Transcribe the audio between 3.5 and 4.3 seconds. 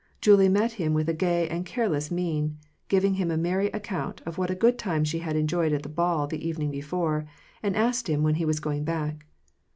account